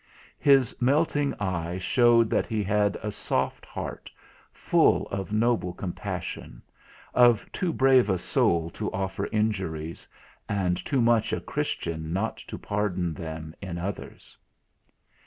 [0.39, 4.09] His melting eye showed that he had a soft heart,
[4.51, 6.63] full of noble compassion;
[7.13, 10.07] of too brave a soul to offer injuries,
[10.49, 14.35] and too much a Christian not to pardon them in others.